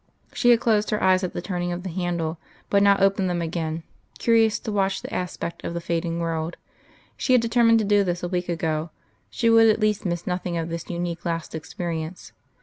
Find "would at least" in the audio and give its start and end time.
9.47-10.03